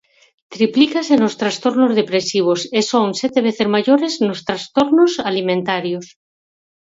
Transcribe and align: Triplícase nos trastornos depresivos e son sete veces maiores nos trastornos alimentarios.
Triplícase 0.55 1.13
nos 1.21 1.37
trastornos 1.41 1.91
depresivos 1.99 2.59
e 2.79 2.81
son 2.91 3.05
sete 3.21 3.39
veces 3.47 3.67
maiores 3.75 4.13
nos 4.27 4.39
trastornos 4.47 5.11
alimentarios. 5.29 6.05